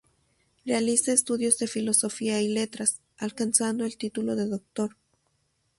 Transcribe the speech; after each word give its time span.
Realiza 0.65 1.11
estudios 1.13 1.59
de 1.59 1.67
Filosofía 1.67 2.41
y 2.41 2.47
Letras, 2.47 3.01
alcanzando 3.19 3.85
el 3.85 3.97
título 3.99 4.35
de 4.35 4.47
Doctor. 4.47 4.97